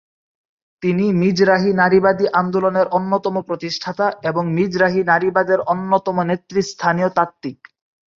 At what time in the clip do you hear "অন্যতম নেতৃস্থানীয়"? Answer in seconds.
5.67-7.09